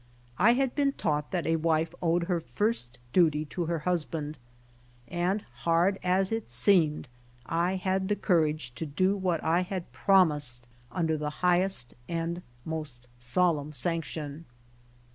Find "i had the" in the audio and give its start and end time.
7.45-8.15